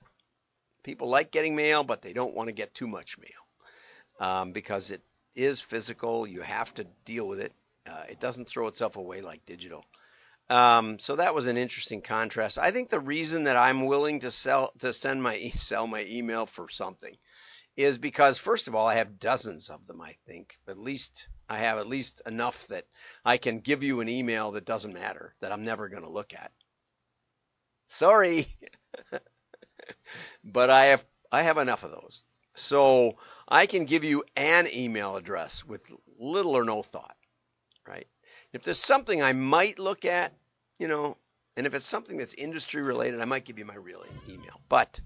People 0.82 1.08
like 1.08 1.30
getting 1.30 1.54
mail, 1.54 1.84
but 1.84 2.02
they 2.02 2.12
don't 2.12 2.34
want 2.34 2.48
to 2.48 2.52
get 2.52 2.74
too 2.74 2.86
much 2.86 3.18
mail 3.18 4.28
um, 4.28 4.52
because 4.52 4.90
it 4.90 5.02
is 5.34 5.60
physical. 5.60 6.26
You 6.26 6.40
have 6.40 6.72
to 6.74 6.86
deal 7.04 7.28
with 7.28 7.40
it. 7.40 7.52
Uh, 7.86 8.04
it 8.08 8.20
doesn't 8.20 8.48
throw 8.48 8.66
itself 8.66 8.96
away 8.96 9.20
like 9.20 9.44
digital. 9.46 9.84
Um, 10.48 10.98
so 10.98 11.16
that 11.16 11.34
was 11.34 11.46
an 11.46 11.56
interesting 11.56 12.02
contrast. 12.02 12.58
I 12.58 12.70
think 12.72 12.88
the 12.88 13.00
reason 13.00 13.44
that 13.44 13.56
I'm 13.56 13.86
willing 13.86 14.20
to 14.20 14.30
sell 14.30 14.72
to 14.80 14.92
send 14.92 15.22
my 15.22 15.50
sell 15.56 15.86
my 15.86 16.04
email 16.04 16.46
for 16.46 16.68
something 16.68 17.16
is 17.76 17.98
because 17.98 18.36
first 18.38 18.68
of 18.68 18.74
all 18.74 18.86
I 18.86 18.94
have 18.94 19.20
dozens 19.20 19.70
of 19.70 19.86
them. 19.86 20.00
I 20.00 20.16
think 20.26 20.58
at 20.66 20.78
least 20.78 21.28
I 21.50 21.58
have 21.58 21.78
at 21.78 21.88
least 21.88 22.22
enough 22.26 22.68
that 22.68 22.84
I 23.24 23.36
can 23.36 23.58
give 23.58 23.82
you 23.82 24.00
an 24.00 24.08
email 24.08 24.52
that 24.52 24.64
doesn't 24.64 24.94
matter, 24.94 25.34
that 25.40 25.50
I'm 25.50 25.64
never 25.64 25.88
going 25.88 26.04
to 26.04 26.08
look 26.08 26.32
at. 26.32 26.52
Sorry. 27.88 28.46
but 30.44 30.70
I 30.70 30.86
have 30.86 31.04
I 31.32 31.42
have 31.42 31.58
enough 31.58 31.82
of 31.82 31.90
those. 31.90 32.22
So 32.54 33.18
I 33.48 33.66
can 33.66 33.84
give 33.84 34.04
you 34.04 34.22
an 34.36 34.68
email 34.72 35.16
address 35.16 35.64
with 35.64 35.92
little 36.18 36.56
or 36.56 36.64
no 36.64 36.82
thought, 36.82 37.16
right? 37.86 38.06
If 38.52 38.62
there's 38.62 38.78
something 38.78 39.20
I 39.20 39.32
might 39.32 39.80
look 39.80 40.04
at, 40.04 40.32
you 40.78 40.86
know, 40.86 41.16
and 41.56 41.66
if 41.66 41.74
it's 41.74 41.86
something 41.86 42.16
that's 42.16 42.34
industry 42.34 42.82
related, 42.82 43.20
I 43.20 43.24
might 43.24 43.44
give 43.44 43.58
you 43.58 43.64
my 43.64 43.74
real 43.74 44.04
email. 44.28 44.60
But 44.68 45.00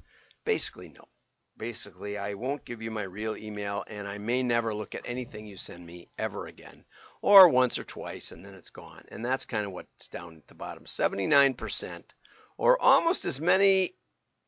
basically, 0.45 0.91
no. 0.91 1.09
Basically, 1.57 2.19
I 2.19 2.35
won't 2.35 2.65
give 2.65 2.83
you 2.83 2.91
my 2.91 3.05
real 3.05 3.37
email, 3.37 3.85
and 3.87 4.09
I 4.09 4.19
may 4.19 4.43
never 4.43 4.75
look 4.75 4.95
at 4.95 5.09
anything 5.09 5.47
you 5.47 5.57
send 5.57 5.87
me 5.87 6.09
ever 6.19 6.47
again, 6.47 6.85
or 7.23 7.49
once 7.49 7.79
or 7.79 7.85
twice, 7.85 8.33
and 8.33 8.45
then 8.45 8.55
it's 8.55 8.71
gone. 8.71 9.05
And 9.09 9.25
that's 9.25 9.45
kind 9.45 9.65
of 9.65 9.73
what's 9.73 10.09
down 10.09 10.37
at 10.37 10.49
the 10.49 10.55
bottom. 10.55 10.85
79%, 10.85 12.03
or 12.57 12.83
almost 12.83 13.25
as 13.25 13.41
many 13.41 13.95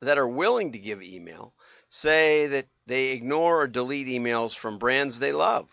that 0.01 0.19
are 0.19 0.27
willing 0.27 0.73
to 0.73 0.79
give 0.79 1.03
email, 1.03 1.55
say 1.89 2.49
that 2.49 2.67
they 2.87 3.13
ignore 3.13 3.63
or 3.63 3.67
delete 3.69 4.09
emails 4.09 4.55
from 4.55 4.79
brands 4.79 5.19
they 5.19 5.33
love, 5.33 5.71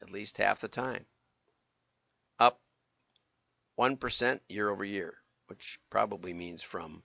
at 0.00 0.10
least 0.10 0.38
half 0.38 0.60
the 0.60 0.68
time. 0.68 1.04
Up 2.38 2.58
1% 3.78 4.40
year 4.48 4.70
over 4.70 4.84
year, 4.84 5.14
which 5.48 5.78
probably 5.90 6.32
means 6.32 6.62
from 6.62 7.02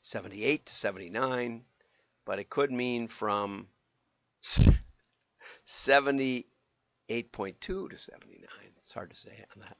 78 0.00 0.64
to 0.66 0.74
79, 0.74 1.64
but 2.28 2.38
it 2.38 2.50
could 2.50 2.70
mean 2.70 3.08
from 3.08 3.66
78.2 5.66 6.44
to 7.58 7.96
79. 7.96 8.48
It's 8.76 8.92
hard 8.92 9.08
to 9.08 9.16
say 9.16 9.30
on 9.56 9.62
that. 9.62 9.78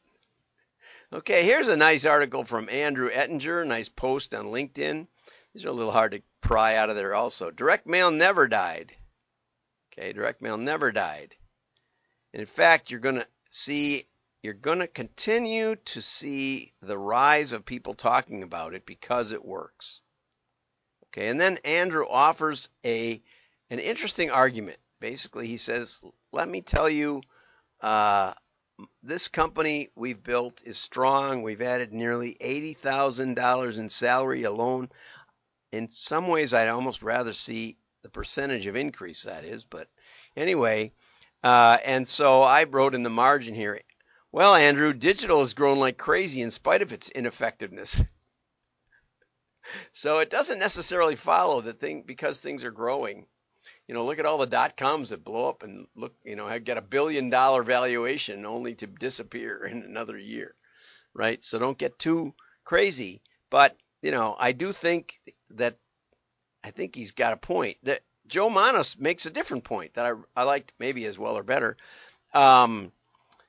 Okay, 1.13 1.45
here's 1.45 1.69
a 1.69 1.77
nice 1.77 2.07
article 2.07 2.45
from 2.45 2.71
Andrew 2.71 3.11
Ettinger, 3.13 3.67
nice 3.67 3.91
post 3.91 4.33
on 4.33 4.47
LinkedIn. 4.47 5.07
These 5.53 5.67
are 5.67 5.69
a 5.69 5.73
little 5.73 5.93
hard 5.93 6.13
to 6.13 6.23
pry 6.41 6.77
out 6.77 6.89
of 6.89 6.97
there 6.97 7.15
also. 7.15 7.51
Direct 7.51 7.87
mail 7.87 8.11
never 8.11 8.49
died. 8.49 8.95
Okay, 9.93 10.15
direct 10.15 10.41
mail 10.41 10.57
never 10.57 10.91
died. 10.91 11.35
And 12.33 12.41
in 12.41 12.47
fact, 12.47 12.91
you're 12.91 13.01
going 13.01 13.17
to 13.17 13.27
see 13.51 14.07
you're 14.43 14.55
going 14.55 14.79
to 14.79 14.87
continue 14.87 15.77
to 15.77 16.01
see 16.01 16.73
the 16.81 16.97
rise 16.97 17.53
of 17.53 17.67
people 17.67 17.93
talking 17.93 18.43
about 18.43 18.73
it 18.73 18.87
because 18.87 19.33
it 19.33 19.45
works. 19.45 20.01
Okay, 21.13 21.29
and 21.29 21.41
then 21.41 21.59
Andrew 21.65 22.07
offers 22.09 22.69
a 22.85 23.23
an 23.71 23.79
interesting 23.79 24.31
argument. 24.31 24.79
Basically, 25.01 25.47
he 25.47 25.57
says, 25.57 26.03
"Let 26.33 26.49
me 26.49 26.61
tell 26.61 26.89
you, 26.89 27.23
uh, 27.81 28.35
this 29.03 29.29
company 29.29 29.91
we've 29.95 30.23
built 30.23 30.63
is 30.65 30.79
strong. 30.79 31.43
We've 31.43 31.63
added 31.63 31.93
nearly 31.93 32.37
eighty 32.41 32.75
thousand 32.75 33.35
dollars 33.35 33.79
in 33.79 33.89
salary 33.89 34.45
alone. 34.45 34.91
In 35.73 35.91
some 35.93 36.29
ways, 36.29 36.55
I'd 36.55 36.69
almost 36.69 37.03
rather 37.03 37.33
see 37.33 37.79
the 38.03 38.11
percentage 38.11 38.67
of 38.67 38.77
increase 38.77 39.23
that 39.23 39.45
is, 39.45 39.65
but 39.65 39.89
anyway." 40.37 40.93
Uh, 41.43 41.79
and 41.85 42.07
so 42.07 42.43
I 42.43 42.65
wrote 42.65 42.97
in 42.97 43.05
the 43.05 43.11
margin 43.11 43.55
here, 43.55 43.81
well, 44.33 44.55
Andrew, 44.55 44.93
digital 44.93 45.41
has 45.41 45.55
grown 45.55 45.79
like 45.79 45.97
crazy 45.97 46.43
in 46.43 46.51
spite 46.51 46.83
of 46.83 46.93
its 46.93 47.09
ineffectiveness. 47.09 48.03
so 49.93 50.19
it 50.19 50.31
doesn't 50.31 50.59
necessarily 50.59 51.17
follow 51.17 51.61
that 51.61 51.81
thing 51.81 52.03
because 52.07 52.39
things 52.39 52.65
are 52.65 52.71
growing. 52.71 53.27
You 53.87 53.95
know, 53.95 54.05
look 54.05 54.19
at 54.19 54.27
all 54.27 54.39
the 54.39 54.47
dot 54.47 54.77
coms 54.77 55.11
that 55.11 55.25
blow 55.25 55.49
up 55.49 55.63
and 55.63 55.87
look, 55.97 56.15
you 56.25 56.37
know, 56.37 56.59
get 56.59 56.77
a 56.77 56.83
billion 56.83 57.31
dollar 57.31 57.63
valuation 57.63 58.45
only 58.45 58.75
to 58.77 58.87
disappear 58.87 59.65
in 59.71 59.83
another 59.83 60.19
year, 60.19 60.55
right? 61.15 61.43
So 61.43 61.59
don't 61.59 61.79
get 61.79 61.99
too 61.99 62.35
crazy. 62.65 63.23
But, 63.51 63.77
you 64.03 64.11
know, 64.11 64.37
I 64.39 64.53
do 64.53 64.73
think 64.73 65.19
that 65.51 65.79
I 66.63 66.71
think 66.71 66.95
he's 66.95 67.13
got 67.13 67.33
a 67.33 67.39
point. 67.39 67.79
That 67.85 68.01
Joe 68.27 68.51
Manos 68.51 68.99
makes 68.99 69.27
a 69.27 69.31
different 69.31 69.65
point 69.65 69.95
that 69.95 70.05
I, 70.05 70.13
I 70.37 70.45
liked 70.45 70.73
maybe 70.79 71.07
as 71.07 71.19
well 71.19 71.39
or 71.39 71.43
better. 71.43 71.77
Um, 72.35 72.93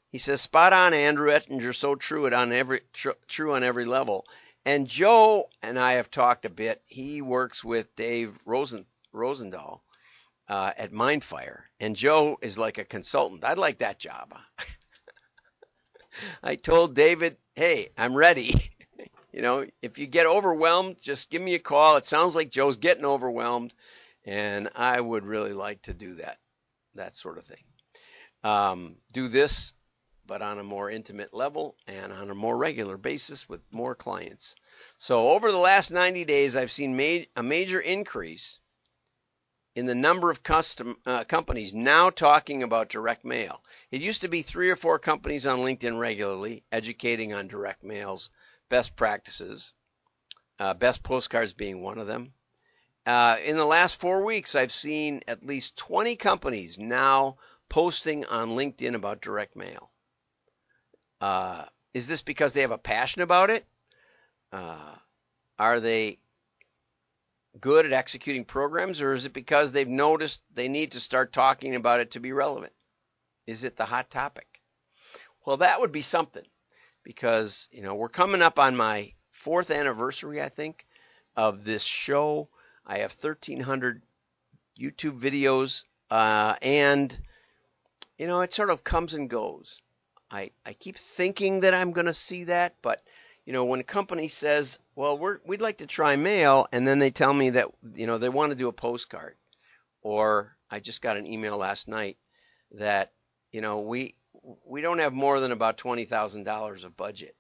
he 0.10 0.18
says, 0.18 0.42
"Spot 0.42 0.72
on, 0.74 0.94
Andrew 0.94 1.32
Ettinger. 1.32 1.74
So 1.74 1.96
true 1.96 2.26
it 2.26 2.34
on 2.34 2.52
every 2.52 2.82
tr- 2.94 3.20
true 3.28 3.54
on 3.54 3.64
every 3.64 3.86
level." 3.86 4.26
And 4.66 4.88
Joe 4.88 5.50
and 5.62 5.80
I 5.80 5.94
have 5.94 6.12
talked 6.12 6.46
a 6.46 6.50
bit. 6.50 6.82
He 6.86 7.22
works 7.22 7.64
with 7.64 7.96
Dave 7.96 8.38
Rosen, 8.46 8.86
Rosendahl 9.14 9.82
uh, 10.48 10.74
at 10.78 10.92
Mindfire, 10.92 11.62
and 11.80 11.96
Joe 11.96 12.38
is 12.42 12.58
like 12.58 12.78
a 12.78 12.84
consultant. 12.84 13.44
I'd 13.44 13.58
like 13.58 13.80
that 13.80 14.00
job. 14.00 14.34
I 16.44 16.56
told 16.56 16.96
David, 16.96 17.38
"Hey, 17.56 17.90
I'm 17.98 18.16
ready." 18.16 18.72
you 19.32 19.42
know, 19.42 19.66
if 19.82 19.98
you 19.98 20.08
get 20.08 20.26
overwhelmed, 20.26 21.02
just 21.02 21.30
give 21.30 21.42
me 21.42 21.56
a 21.56 21.60
call. 21.60 21.98
It 21.98 22.06
sounds 22.06 22.36
like 22.36 22.50
Joe's 22.50 22.78
getting 22.78 23.06
overwhelmed, 23.06 23.74
and 24.26 24.70
I 24.76 25.00
would 25.00 25.26
really 25.26 25.54
like 25.54 25.84
to 25.84 25.94
do 25.94 26.16
that, 26.16 26.38
that 26.96 27.16
sort 27.16 27.38
of 27.38 27.46
thing. 27.46 27.64
Um, 28.44 28.96
do 29.12 29.28
this 29.28 29.74
but 30.30 30.44
on 30.44 30.60
a 30.60 30.64
more 30.64 30.92
intimate 30.92 31.34
level 31.34 31.76
and 31.88 32.14
on 32.14 32.30
a 32.30 32.36
more 32.36 32.56
regular 32.56 32.98
basis 32.98 33.50
with 33.50 33.62
more 33.72 33.96
clients. 33.96 34.56
So 35.00 35.30
over 35.30 35.52
the 35.52 35.58
last 35.58 35.90
90 35.90 36.24
days, 36.24 36.56
I've 36.56 36.72
seen 36.72 36.96
ma- 36.96 37.26
a 37.36 37.42
major 37.42 37.80
increase 37.80 38.60
in 39.74 39.88
the 39.88 39.96
number 39.96 40.30
of 40.30 40.44
custom 40.44 40.98
uh, 41.04 41.24
companies 41.24 41.74
now 41.74 42.12
talking 42.12 42.62
about 42.62 42.90
direct 42.90 43.26
mail. 43.26 43.64
It 43.90 44.02
used 44.02 44.22
to 44.22 44.28
be 44.28 44.44
three 44.44 44.70
or 44.70 44.76
four 44.76 45.00
companies 45.00 45.48
on 45.48 45.62
LinkedIn 45.62 45.98
regularly 45.98 46.64
educating 46.72 47.34
on 47.34 47.48
direct 47.48 47.84
mail's 47.84 48.30
best 48.70 48.96
practices, 48.96 49.74
uh, 50.60 50.76
best 50.76 51.02
postcards 51.02 51.54
being 51.54 51.82
one 51.82 51.98
of 51.98 52.06
them. 52.06 52.34
Uh, 53.04 53.38
in 53.44 53.58
the 53.58 53.66
last 53.66 53.96
four 53.96 54.24
weeks, 54.24 54.54
I've 54.54 54.72
seen 54.72 55.24
at 55.28 55.44
least 55.44 55.76
20 55.78 56.16
companies 56.18 56.78
now 56.78 57.38
posting 57.68 58.26
on 58.26 58.52
LinkedIn 58.52 58.94
about 58.94 59.22
direct 59.22 59.56
mail. 59.56 59.90
Uh, 61.22 61.66
is 61.94 62.08
this 62.08 62.22
because 62.22 62.54
they 62.54 62.62
have 62.62 62.72
a 62.72 62.78
passion 62.78 63.22
about 63.22 63.50
it? 63.50 63.66
Uh, 64.52 64.96
are 65.58 65.80
they 65.80 66.20
good 67.60 67.86
at 67.86 67.94
executing 67.94 68.46
programs, 68.46 69.02
or 69.02 69.14
is 69.14 69.26
it 69.26 69.34
because 69.34 69.72
they've 69.72 69.88
noticed 69.88 70.42
they 70.54 70.68
need 70.68 70.92
to 70.92 71.00
start 71.00 71.34
talking 71.34 71.76
about 71.76 72.00
it 72.00 72.12
to 72.12 72.20
be 72.20 72.32
relevant? 72.32 72.74
Is 73.48 73.64
it 73.64 73.76
the 73.76 73.86
hot 73.86 74.10
topic? 74.10 74.62
Well, 75.46 75.58
that 75.58 75.80
would 75.80 75.92
be 75.92 76.02
something 76.02 76.46
because 77.04 77.68
you 77.72 77.82
know 77.82 77.96
we're 77.96 78.10
coming 78.10 78.42
up 78.42 78.60
on 78.60 78.76
my 78.76 79.14
fourth 79.32 79.72
anniversary, 79.72 80.42
I 80.42 80.50
think, 80.50 80.86
of 81.36 81.64
this 81.64 81.84
show. 81.84 82.50
I 82.86 83.00
have 83.00 83.14
1,300 83.14 84.02
YouTube 84.80 85.20
videos, 85.20 85.84
uh, 86.10 86.56
and 86.62 87.18
you 88.18 88.28
know 88.28 88.42
it 88.42 88.54
sort 88.54 88.70
of 88.70 88.84
comes 88.84 89.14
and 89.14 89.30
goes. 89.30 89.82
I, 90.32 90.52
I 90.66 90.74
keep 90.74 90.98
thinking 90.98 91.62
that 91.62 91.74
I'm 91.74 91.92
going 91.92 92.06
to 92.06 92.14
see 92.14 92.46
that, 92.46 92.76
but 92.82 93.02
you 93.46 93.54
know, 93.54 93.66
when 93.66 93.80
a 93.80 93.84
company 93.84 94.28
says, 94.28 94.78
"Well, 94.96 95.18
we're 95.18 95.40
we'd 95.44 95.62
like 95.62 95.80
to 95.80 95.88
try 95.88 96.16
mail," 96.16 96.68
and 96.72 96.88
then 96.88 97.00
they 97.00 97.10
tell 97.10 97.34
me 97.34 97.50
that 97.52 97.68
you 97.96 98.06
know 98.06 98.20
they 98.20 98.30
want 98.30 98.52
to 98.52 98.56
do 98.56 98.68
a 98.68 98.74
postcard, 98.74 99.36
or 100.04 100.56
I 100.70 100.80
just 100.80 101.02
got 101.02 101.18
an 101.18 101.26
email 101.26 101.58
last 101.58 101.88
night 101.88 102.18
that 102.74 103.12
you 103.52 103.62
know 103.62 103.80
we 103.80 104.14
we 104.66 104.82
don't 104.82 105.00
have 105.00 105.14
more 105.14 105.40
than 105.40 105.52
about 105.52 105.80
twenty 105.80 106.06
thousand 106.06 106.44
dollars 106.44 106.84
of 106.84 106.96
budget. 106.96 107.36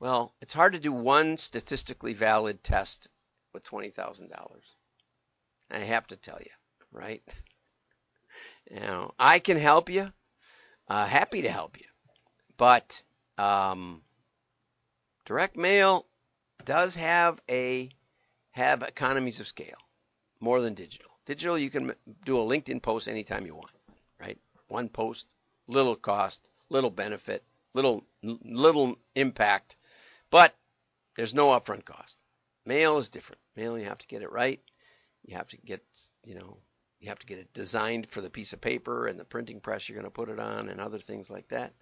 Well, 0.00 0.34
it's 0.40 0.52
hard 0.52 0.72
to 0.72 0.80
do 0.80 0.92
one 0.92 1.36
statistically 1.36 2.14
valid 2.14 2.64
test 2.64 3.08
with 3.52 3.64
twenty 3.64 3.90
thousand 3.90 4.30
dollars. 4.30 4.64
I 5.70 5.80
have 5.80 6.06
to 6.06 6.16
tell 6.16 6.38
you, 6.40 6.52
right? 6.90 7.22
You 8.70 8.80
know, 8.80 9.12
I 9.18 9.40
can 9.40 9.58
help 9.58 9.90
you. 9.90 10.10
Uh, 10.88 11.04
happy 11.04 11.42
to 11.42 11.50
help 11.50 11.78
you. 11.78 11.84
But 12.56 13.02
um, 13.36 14.02
direct 15.24 15.56
mail 15.56 16.06
does 16.64 16.94
have 16.94 17.40
a 17.48 17.90
have 18.52 18.82
economies 18.82 19.40
of 19.40 19.48
scale 19.48 19.76
more 20.40 20.60
than 20.60 20.74
digital. 20.74 21.10
Digital, 21.26 21.58
you 21.58 21.70
can 21.70 21.92
do 22.24 22.38
a 22.38 22.44
LinkedIn 22.44 22.80
post 22.80 23.08
anytime 23.08 23.46
you 23.46 23.54
want, 23.54 23.72
right? 24.20 24.38
One 24.68 24.88
post, 24.88 25.26
little 25.66 25.96
cost, 25.96 26.48
little 26.68 26.90
benefit, 26.90 27.42
little 27.72 28.04
little 28.22 28.96
impact, 29.14 29.76
but 30.30 30.54
there's 31.16 31.34
no 31.34 31.48
upfront 31.48 31.84
cost. 31.84 32.20
Mail 32.66 32.98
is 32.98 33.08
different. 33.08 33.40
Mail, 33.56 33.78
you 33.78 33.86
have 33.86 33.98
to 33.98 34.06
get 34.06 34.22
it 34.22 34.32
right. 34.32 34.60
You 35.24 35.36
have 35.36 35.48
to 35.48 35.56
get, 35.56 35.82
you 36.24 36.34
know, 36.34 36.58
you 37.00 37.08
have 37.08 37.18
to 37.18 37.26
get 37.26 37.38
it 37.38 37.52
designed 37.52 38.08
for 38.10 38.20
the 38.20 38.30
piece 38.30 38.52
of 38.52 38.60
paper 38.60 39.06
and 39.06 39.18
the 39.18 39.24
printing 39.24 39.60
press 39.60 39.88
you're 39.88 39.96
going 39.96 40.04
to 40.04 40.10
put 40.10 40.28
it 40.28 40.38
on 40.38 40.68
and 40.68 40.80
other 40.80 40.98
things 40.98 41.30
like 41.30 41.48
that 41.48 41.72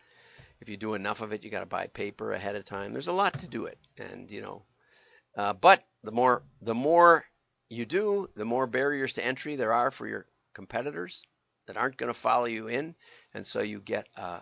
if 0.62 0.68
you 0.68 0.76
do 0.76 0.94
enough 0.94 1.20
of 1.20 1.32
it, 1.32 1.42
you 1.42 1.50
got 1.50 1.60
to 1.60 1.66
buy 1.66 1.88
paper 1.88 2.32
ahead 2.32 2.54
of 2.54 2.64
time. 2.64 2.92
There's 2.92 3.08
a 3.08 3.12
lot 3.12 3.36
to 3.40 3.48
do 3.48 3.66
it, 3.66 3.78
and 3.98 4.30
you 4.30 4.40
know, 4.40 4.62
uh, 5.36 5.52
but 5.54 5.82
the 6.04 6.12
more 6.12 6.44
the 6.62 6.74
more 6.74 7.24
you 7.68 7.84
do, 7.84 8.30
the 8.36 8.44
more 8.44 8.68
barriers 8.68 9.14
to 9.14 9.26
entry 9.26 9.56
there 9.56 9.72
are 9.72 9.90
for 9.90 10.06
your 10.06 10.26
competitors 10.54 11.24
that 11.66 11.76
aren't 11.76 11.96
going 11.96 12.12
to 12.12 12.18
follow 12.18 12.44
you 12.44 12.68
in, 12.68 12.94
and 13.34 13.44
so 13.44 13.60
you 13.60 13.80
get 13.80 14.06
uh, 14.16 14.38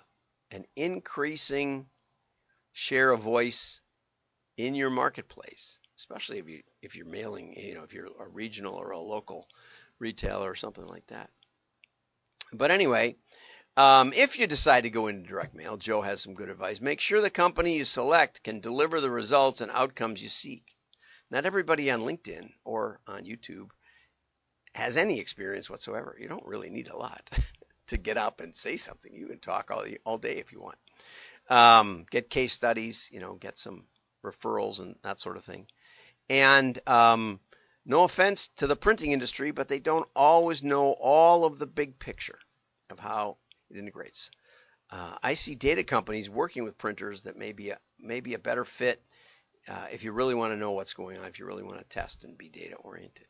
an 0.51 0.67
increasing 0.77 1.87
share 2.73 3.11
of 3.13 3.21
voice 3.21 3.81
in 4.59 4.75
your 4.75 4.91
marketplace, 4.91 5.79
especially 5.97 6.39
if 6.39 6.47
you 6.51 6.61
if 6.83 6.97
you're 6.97 7.07
mailing, 7.07 7.55
you 7.57 7.75
know, 7.75 7.83
if 7.83 7.95
you're 7.95 8.09
a 8.21 8.29
regional 8.29 8.75
or 8.75 8.91
a 8.91 9.01
local 9.01 9.49
retailer 9.99 10.51
or 10.51 10.55
something 10.55 10.87
like 10.87 11.07
that. 11.07 11.31
But 12.53 12.71
anyway, 12.71 13.17
um, 13.77 14.13
if 14.15 14.39
you 14.39 14.47
decide 14.47 14.83
to 14.83 14.91
go 14.91 15.07
into 15.07 15.29
direct 15.29 15.55
mail, 15.55 15.77
Joe 15.77 16.03
has 16.03 16.21
some 16.21 16.35
good 16.35 16.49
advice. 16.49 16.81
Make 16.81 17.01
sure 17.01 17.21
the 17.21 17.31
company 17.31 17.77
you 17.77 17.85
select 17.85 18.43
can 18.43 18.61
deliver 18.61 19.01
the 19.01 19.11
results 19.11 19.61
and 19.61 19.71
outcomes 19.71 20.23
you 20.23 20.29
seek. 20.29 20.77
Not 21.31 21.47
everybody 21.47 21.91
on 21.91 22.01
LinkedIn 22.01 22.51
or 22.65 23.01
on 23.07 23.25
YouTube 23.25 23.71
has 24.75 24.97
any 24.97 25.21
experience 25.21 25.71
whatsoever. 25.71 26.17
You 26.21 26.29
don't 26.29 26.47
really 26.47 26.71
need 26.71 26.89
a 26.89 26.97
lot 26.97 27.29
to 27.89 27.97
get 27.97 28.17
up 28.17 28.41
and 28.41 28.55
say 28.55 28.77
something. 28.77 29.15
You 29.15 29.27
can 29.27 29.39
talk 29.39 29.71
all 29.71 29.85
all 30.05 30.19
day 30.19 30.39
if 30.39 30.53
you 30.53 30.61
want. 30.61 30.79
Um, 31.49 32.07
get 32.11 32.31
case 32.31 32.53
studies, 32.53 33.09
you 33.13 33.21
know, 33.21 33.35
get 33.35 33.59
some 33.59 33.85
referrals 34.25 34.81
and 34.81 34.97
that 35.03 35.21
sort 35.21 35.37
of 35.37 35.45
thing. 35.45 35.67
And 36.29 36.79
um, 36.87 37.41
no 37.85 38.05
offense 38.05 38.49
to 38.57 38.67
the 38.67 38.77
printing 38.77 39.13
industry, 39.13 39.51
but 39.51 39.69
they 39.69 39.81
don't 39.81 40.09
always 40.15 40.63
know 40.63 40.95
all 41.01 41.45
of 41.45 41.59
the 41.59 41.67
big 41.67 41.99
picture 41.99 42.39
of 42.91 42.99
how 42.99 43.39
it 43.71 43.77
integrates. 43.77 44.31
Uh, 44.91 45.17
I 45.23 45.35
see 45.35 45.55
data 45.55 45.85
companies 45.85 46.29
working 46.29 46.65
with 46.65 46.79
printers 46.79 47.23
that 47.23 47.37
may 47.37 47.53
be 47.53 47.71
a, 47.71 47.79
may 47.99 48.21
be 48.21 48.35
a 48.35 48.39
better 48.39 48.65
fit 48.65 49.03
uh, 49.69 49.87
if 49.93 50.03
you 50.03 50.13
really 50.13 50.35
want 50.35 50.53
to 50.53 50.59
know 50.59 50.73
what's 50.73 50.95
going 50.95 51.19
on, 51.19 51.27
if 51.27 51.39
you 51.39 51.47
really 51.47 51.63
want 51.63 51.79
to 51.79 51.85
test 51.85 52.25
and 52.25 52.37
be 52.37 52.49
data 52.49 52.75
oriented. 52.77 53.27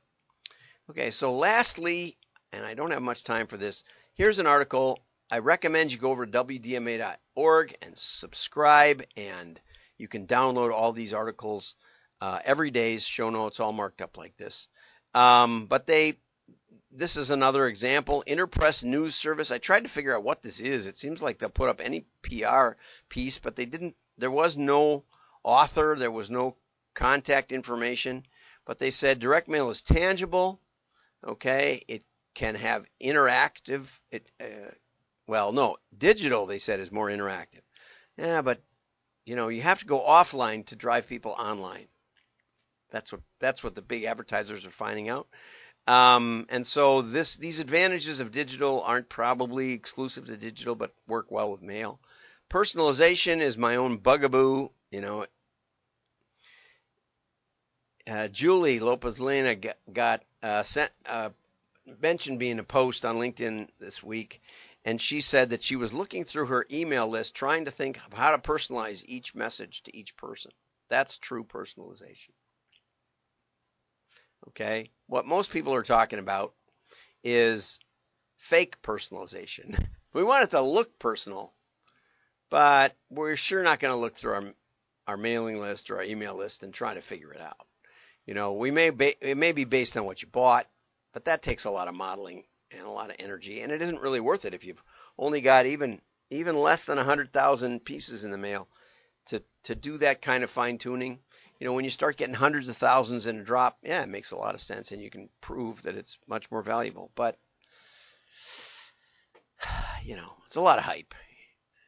Okay, 0.88 1.10
so 1.10 1.34
lastly, 1.34 2.16
and 2.52 2.64
I 2.64 2.74
don't 2.74 2.92
have 2.92 3.02
much 3.02 3.24
time 3.24 3.46
for 3.46 3.56
this, 3.56 3.84
here's 4.14 4.38
an 4.38 4.46
article. 4.46 4.98
I 5.30 5.38
recommend 5.38 5.92
you 5.92 5.98
go 5.98 6.10
over 6.10 6.26
to 6.26 6.44
WDMA.org 6.44 7.76
and 7.82 7.96
subscribe, 7.96 9.04
and 9.16 9.60
you 9.98 10.08
can 10.08 10.26
download 10.26 10.72
all 10.72 10.92
these 10.92 11.14
articles 11.14 11.74
uh, 12.20 12.40
every 12.44 12.70
day's 12.70 13.04
show 13.04 13.30
notes 13.30 13.60
all 13.60 13.72
marked 13.72 14.02
up 14.02 14.16
like 14.16 14.36
this. 14.36 14.68
Um, 15.14 15.66
but 15.66 15.86
they 15.86 16.18
this 16.90 17.16
is 17.16 17.30
another 17.30 17.66
example. 17.66 18.24
Interpress 18.26 18.82
News 18.82 19.14
Service. 19.14 19.50
I 19.50 19.58
tried 19.58 19.84
to 19.84 19.88
figure 19.88 20.14
out 20.14 20.24
what 20.24 20.42
this 20.42 20.60
is. 20.60 20.86
It 20.86 20.98
seems 20.98 21.22
like 21.22 21.38
they'll 21.38 21.48
put 21.48 21.68
up 21.68 21.80
any 21.80 22.06
PR 22.22 22.70
piece, 23.08 23.38
but 23.38 23.56
they 23.56 23.64
didn't. 23.64 23.94
There 24.18 24.30
was 24.30 24.56
no 24.56 25.04
author. 25.44 25.96
There 25.96 26.10
was 26.10 26.30
no 26.30 26.56
contact 26.94 27.52
information. 27.52 28.26
But 28.64 28.78
they 28.78 28.90
said 28.90 29.20
direct 29.20 29.48
mail 29.48 29.70
is 29.70 29.82
tangible. 29.82 30.60
Okay, 31.24 31.84
it 31.86 32.04
can 32.34 32.54
have 32.54 32.86
interactive. 33.00 33.86
It 34.10 34.28
uh, 34.40 34.70
well, 35.26 35.52
no, 35.52 35.76
digital. 35.96 36.46
They 36.46 36.58
said 36.58 36.80
is 36.80 36.90
more 36.90 37.08
interactive. 37.08 37.62
Yeah, 38.16 38.42
but 38.42 38.62
you 39.24 39.36
know 39.36 39.48
you 39.48 39.62
have 39.62 39.80
to 39.80 39.86
go 39.86 40.00
offline 40.00 40.66
to 40.66 40.76
drive 40.76 41.06
people 41.06 41.32
online. 41.32 41.86
That's 42.90 43.12
what 43.12 43.22
that's 43.38 43.62
what 43.62 43.74
the 43.74 43.82
big 43.82 44.04
advertisers 44.04 44.66
are 44.66 44.70
finding 44.70 45.08
out. 45.08 45.28
Um, 45.86 46.46
and 46.50 46.66
so 46.66 47.02
this 47.02 47.36
these 47.36 47.58
advantages 47.58 48.20
of 48.20 48.30
digital 48.30 48.82
aren't 48.82 49.08
probably 49.08 49.72
exclusive 49.72 50.26
to 50.26 50.36
digital, 50.36 50.74
but 50.74 50.94
work 51.06 51.30
well 51.30 51.50
with 51.50 51.62
mail. 51.62 51.98
Personalization 52.50 53.40
is 53.40 53.56
my 53.56 53.76
own 53.76 53.96
bugaboo. 53.96 54.68
You 54.90 55.00
know, 55.00 55.26
uh, 58.06 58.28
Julie 58.28 58.80
Lopez 58.80 59.18
Lena 59.18 59.56
got, 59.92 60.22
uh, 60.42 60.62
sent 60.62 60.90
uh, 61.06 61.30
mentioned 62.02 62.38
being 62.38 62.58
a 62.58 62.64
post 62.64 63.04
on 63.04 63.16
LinkedIn 63.16 63.68
this 63.78 64.02
week, 64.02 64.42
and 64.84 65.00
she 65.00 65.20
said 65.20 65.50
that 65.50 65.62
she 65.62 65.76
was 65.76 65.92
looking 65.92 66.24
through 66.24 66.46
her 66.46 66.66
email 66.70 67.06
list 67.06 67.34
trying 67.34 67.64
to 67.66 67.70
think 67.70 67.98
of 68.06 68.12
how 68.12 68.32
to 68.32 68.38
personalize 68.38 69.04
each 69.06 69.34
message 69.34 69.82
to 69.82 69.96
each 69.96 70.16
person. 70.16 70.50
That's 70.88 71.18
true 71.18 71.44
personalization. 71.44 72.30
Okay. 74.48 74.90
What 75.06 75.26
most 75.26 75.50
people 75.50 75.74
are 75.74 75.82
talking 75.82 76.18
about 76.18 76.54
is 77.22 77.78
fake 78.36 78.80
personalization. 78.82 79.78
We 80.12 80.24
want 80.24 80.42
it 80.42 80.50
to 80.50 80.60
look 80.60 80.98
personal, 80.98 81.52
but 82.50 82.96
we're 83.10 83.36
sure 83.36 83.62
not 83.62 83.78
going 83.78 83.94
to 83.94 84.00
look 84.00 84.16
through 84.16 84.32
our, 84.32 84.44
our 85.06 85.16
mailing 85.16 85.60
list 85.60 85.88
or 85.88 85.98
our 85.98 86.02
email 86.02 86.34
list 86.34 86.64
and 86.64 86.74
try 86.74 86.94
to 86.94 87.00
figure 87.00 87.32
it 87.32 87.40
out. 87.40 87.64
You 88.26 88.34
know, 88.34 88.54
we 88.54 88.72
may 88.72 88.90
be, 88.90 89.14
it 89.20 89.36
may 89.36 89.52
be 89.52 89.62
based 89.62 89.96
on 89.96 90.04
what 90.04 90.20
you 90.20 90.26
bought, 90.26 90.66
but 91.12 91.26
that 91.26 91.42
takes 91.42 91.64
a 91.64 91.70
lot 91.70 91.86
of 91.86 91.94
modeling 91.94 92.42
and 92.72 92.84
a 92.84 92.90
lot 92.90 93.10
of 93.10 93.16
energy, 93.20 93.60
and 93.60 93.70
it 93.70 93.82
isn't 93.82 94.00
really 94.00 94.18
worth 94.18 94.44
it 94.44 94.54
if 94.54 94.64
you've 94.64 94.82
only 95.16 95.40
got 95.40 95.66
even 95.66 96.00
even 96.30 96.56
less 96.56 96.86
than 96.86 96.96
100,000 96.96 97.84
pieces 97.84 98.24
in 98.24 98.30
the 98.30 98.38
mail 98.38 98.68
to 99.26 99.42
to 99.64 99.74
do 99.74 99.98
that 99.98 100.22
kind 100.22 100.44
of 100.44 100.50
fine 100.50 100.78
tuning 100.78 101.18
you 101.60 101.66
know, 101.66 101.74
when 101.74 101.84
you 101.84 101.90
start 101.90 102.16
getting 102.16 102.34
hundreds 102.34 102.70
of 102.70 102.76
thousands 102.78 103.26
in 103.26 103.38
a 103.38 103.44
drop, 103.44 103.76
yeah, 103.82 104.02
it 104.02 104.08
makes 104.08 104.30
a 104.30 104.36
lot 104.36 104.54
of 104.54 104.62
sense 104.62 104.92
and 104.92 105.02
you 105.02 105.10
can 105.10 105.28
prove 105.42 105.82
that 105.82 105.94
it's 105.94 106.16
much 106.26 106.50
more 106.50 106.62
valuable. 106.62 107.10
But, 107.14 107.38
you 110.02 110.16
know, 110.16 110.32
it's 110.46 110.56
a 110.56 110.62
lot 110.62 110.78
of 110.78 110.84
hype. 110.84 111.14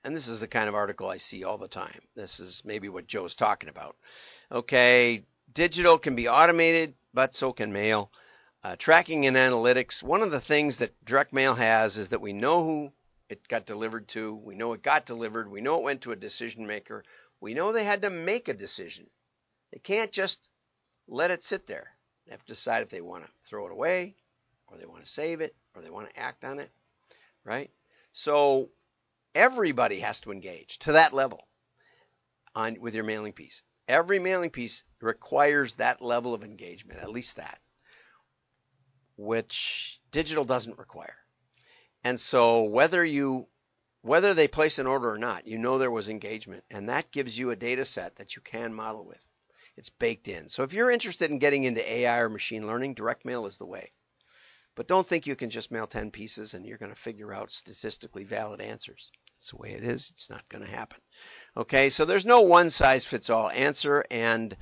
And 0.04 0.14
this 0.14 0.28
is 0.28 0.40
the 0.40 0.48
kind 0.48 0.68
of 0.68 0.74
article 0.74 1.08
I 1.08 1.16
see 1.16 1.44
all 1.44 1.56
the 1.56 1.68
time. 1.68 2.02
This 2.14 2.38
is 2.38 2.62
maybe 2.66 2.90
what 2.90 3.06
Joe's 3.06 3.34
talking 3.34 3.70
about. 3.70 3.96
Okay, 4.50 5.24
digital 5.54 5.98
can 5.98 6.16
be 6.16 6.28
automated, 6.28 6.94
but 7.14 7.34
so 7.34 7.54
can 7.54 7.72
mail. 7.72 8.12
Uh, 8.62 8.76
tracking 8.78 9.26
and 9.26 9.38
analytics. 9.38 10.02
One 10.02 10.20
of 10.20 10.30
the 10.30 10.40
things 10.40 10.78
that 10.78 11.02
direct 11.04 11.32
mail 11.32 11.54
has 11.54 11.96
is 11.96 12.10
that 12.10 12.20
we 12.20 12.34
know 12.34 12.62
who 12.62 12.92
it 13.30 13.48
got 13.48 13.64
delivered 13.64 14.06
to. 14.08 14.34
We 14.34 14.54
know 14.54 14.74
it 14.74 14.82
got 14.82 15.06
delivered. 15.06 15.50
We 15.50 15.62
know 15.62 15.78
it 15.78 15.82
went 15.82 16.02
to 16.02 16.12
a 16.12 16.16
decision 16.16 16.66
maker. 16.66 17.04
We 17.40 17.54
know 17.54 17.72
they 17.72 17.84
had 17.84 18.02
to 18.02 18.10
make 18.10 18.48
a 18.48 18.54
decision. 18.54 19.08
They 19.72 19.78
can't 19.78 20.12
just 20.12 20.48
let 21.08 21.30
it 21.30 21.42
sit 21.42 21.66
there. 21.66 21.88
They 22.26 22.32
have 22.32 22.44
to 22.44 22.52
decide 22.52 22.82
if 22.82 22.90
they 22.90 23.00
want 23.00 23.24
to 23.24 23.30
throw 23.44 23.66
it 23.66 23.72
away, 23.72 24.14
or 24.68 24.78
they 24.78 24.86
want 24.86 25.04
to 25.04 25.10
save 25.10 25.40
it, 25.40 25.54
or 25.74 25.82
they 25.82 25.90
want 25.90 26.10
to 26.10 26.18
act 26.18 26.44
on 26.44 26.58
it, 26.58 26.70
right? 27.44 27.70
So 28.12 28.70
everybody 29.34 30.00
has 30.00 30.20
to 30.20 30.32
engage 30.32 30.78
to 30.80 30.92
that 30.92 31.12
level 31.12 31.46
on 32.54 32.80
with 32.80 32.94
your 32.94 33.04
mailing 33.04 33.32
piece. 33.32 33.62
Every 33.88 34.18
mailing 34.18 34.50
piece 34.50 34.84
requires 35.00 35.74
that 35.76 36.02
level 36.02 36.34
of 36.34 36.44
engagement, 36.44 37.00
at 37.00 37.10
least 37.10 37.36
that, 37.36 37.58
which 39.16 40.00
digital 40.10 40.44
doesn't 40.44 40.78
require. 40.78 41.16
And 42.04 42.20
so 42.20 42.64
whether 42.64 43.04
you 43.04 43.48
whether 44.02 44.34
they 44.34 44.48
place 44.48 44.80
an 44.80 44.88
order 44.88 45.10
or 45.10 45.18
not, 45.18 45.46
you 45.46 45.58
know 45.58 45.78
there 45.78 45.90
was 45.90 46.08
engagement, 46.08 46.64
and 46.70 46.88
that 46.88 47.12
gives 47.12 47.38
you 47.38 47.50
a 47.50 47.56
data 47.56 47.84
set 47.84 48.16
that 48.16 48.34
you 48.34 48.42
can 48.42 48.74
model 48.74 49.06
with. 49.06 49.31
It's 49.76 49.90
baked 49.90 50.28
in. 50.28 50.48
So 50.48 50.62
if 50.62 50.72
you're 50.72 50.90
interested 50.90 51.30
in 51.30 51.38
getting 51.38 51.64
into 51.64 51.90
AI 51.90 52.18
or 52.18 52.28
machine 52.28 52.66
learning, 52.66 52.94
direct 52.94 53.24
mail 53.24 53.46
is 53.46 53.58
the 53.58 53.66
way. 53.66 53.90
But 54.74 54.86
don't 54.86 55.06
think 55.06 55.26
you 55.26 55.36
can 55.36 55.50
just 55.50 55.70
mail 55.70 55.86
10 55.86 56.10
pieces 56.10 56.54
and 56.54 56.64
you're 56.64 56.78
going 56.78 56.92
to 56.92 57.00
figure 57.00 57.32
out 57.32 57.50
statistically 57.50 58.24
valid 58.24 58.60
answers. 58.60 59.10
That's 59.36 59.50
the 59.50 59.58
way 59.58 59.72
it 59.72 59.82
is. 59.82 60.10
It's 60.10 60.30
not 60.30 60.48
going 60.48 60.64
to 60.64 60.70
happen. 60.70 61.00
Okay, 61.56 61.90
so 61.90 62.04
there's 62.04 62.24
no 62.24 62.42
one 62.42 62.70
size 62.70 63.04
fits 63.04 63.28
all 63.28 63.50
answer, 63.50 64.04
and 64.10 64.56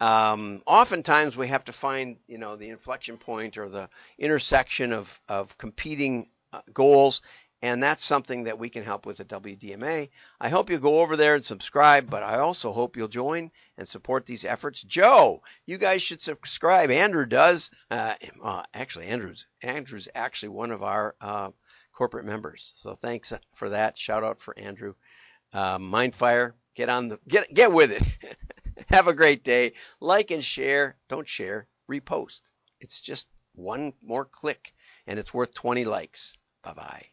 um, 0.00 0.62
oftentimes 0.66 1.36
we 1.36 1.48
have 1.48 1.64
to 1.64 1.72
find, 1.72 2.18
you 2.28 2.38
know, 2.38 2.54
the 2.54 2.68
inflection 2.68 3.16
point 3.16 3.58
or 3.58 3.68
the 3.68 3.88
intersection 4.18 4.92
of, 4.92 5.20
of 5.28 5.56
competing 5.58 6.28
uh, 6.52 6.60
goals, 6.72 7.22
and 7.62 7.82
that's 7.82 8.04
something 8.04 8.44
that 8.44 8.58
we 8.58 8.68
can 8.68 8.84
help 8.84 9.04
with 9.04 9.20
at 9.20 9.28
WDMA. 9.28 10.10
I 10.40 10.48
hope 10.48 10.70
you'll 10.70 10.78
go 10.78 11.00
over 11.00 11.16
there 11.16 11.34
and 11.34 11.44
subscribe, 11.44 12.08
but 12.08 12.22
I 12.22 12.38
also 12.38 12.72
hope 12.72 12.96
you'll 12.96 13.08
join 13.08 13.50
and 13.76 13.86
support 13.86 14.26
these 14.26 14.44
efforts. 14.44 14.82
Joe, 14.82 15.42
you 15.66 15.78
guys 15.78 16.02
should 16.02 16.20
subscribe. 16.20 16.90
Andrew 16.90 17.26
does. 17.26 17.70
Uh, 17.90 18.14
well, 18.40 18.64
actually, 18.74 19.06
Andrew's 19.06 19.46
Andrew's 19.62 20.08
actually 20.14 20.50
one 20.50 20.70
of 20.70 20.82
our 20.82 21.16
uh, 21.20 21.50
corporate 21.92 22.26
members, 22.26 22.72
so 22.76 22.94
thanks 22.94 23.32
for 23.54 23.70
that. 23.70 23.98
Shout 23.98 24.24
out 24.24 24.40
for 24.40 24.56
Andrew. 24.58 24.94
Uh, 25.52 25.78
Mindfire, 25.78 26.52
get 26.74 26.88
on 26.88 27.08
the 27.08 27.18
get 27.26 27.52
get 27.52 27.72
with 27.72 27.90
it. 27.90 28.36
Have 28.88 29.08
a 29.08 29.12
great 29.12 29.42
day. 29.42 29.72
Like 30.00 30.30
and 30.30 30.44
share. 30.44 30.96
Don't 31.08 31.28
share. 31.28 31.66
Repost. 31.90 32.42
It's 32.80 33.00
just 33.00 33.28
one 33.54 33.92
more 34.02 34.24
click, 34.24 34.72
and 35.06 35.18
it's 35.18 35.34
worth 35.34 35.52
20 35.54 35.84
likes. 35.84 36.36
Bye 36.62 36.74
bye. 36.74 37.06